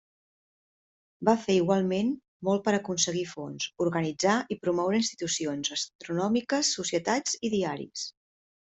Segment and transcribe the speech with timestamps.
[1.27, 2.09] Va fer igualment
[2.49, 8.11] molt per aconseguir fons, organitzar i promoure institucions astronòmiques, societats i diaris.